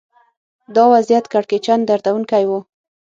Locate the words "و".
2.49-2.51